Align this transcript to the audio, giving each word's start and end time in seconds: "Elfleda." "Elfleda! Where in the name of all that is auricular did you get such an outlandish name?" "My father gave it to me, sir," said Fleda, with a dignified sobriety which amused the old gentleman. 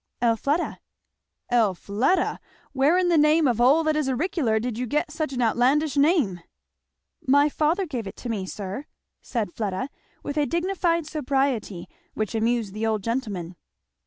"Elfleda." 0.19 0.79
"Elfleda! 1.51 2.39
Where 2.73 2.97
in 2.97 3.09
the 3.09 3.19
name 3.19 3.47
of 3.47 3.61
all 3.61 3.83
that 3.83 3.95
is 3.95 4.09
auricular 4.09 4.59
did 4.59 4.75
you 4.75 4.87
get 4.87 5.11
such 5.11 5.31
an 5.31 5.43
outlandish 5.43 5.95
name?" 5.95 6.39
"My 7.27 7.49
father 7.49 7.85
gave 7.85 8.07
it 8.07 8.15
to 8.15 8.29
me, 8.29 8.47
sir," 8.47 8.87
said 9.21 9.53
Fleda, 9.53 9.89
with 10.23 10.37
a 10.37 10.47
dignified 10.47 11.05
sobriety 11.05 11.87
which 12.15 12.33
amused 12.33 12.73
the 12.73 12.83
old 12.87 13.03
gentleman. 13.03 13.55